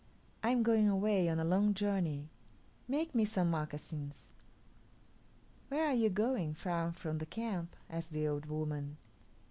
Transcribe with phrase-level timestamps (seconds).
[0.41, 2.27] I am going away, on a long journey.
[2.87, 4.25] Make me some moccasins."
[5.69, 8.97] "Where are you going far from the camp?" asked the old woman.